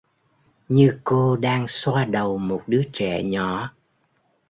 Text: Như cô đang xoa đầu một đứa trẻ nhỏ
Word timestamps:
Như 0.69 0.99
cô 1.03 1.37
đang 1.37 1.67
xoa 1.67 2.05
đầu 2.05 2.37
một 2.37 2.63
đứa 2.67 2.81
trẻ 2.93 3.23
nhỏ 3.23 3.73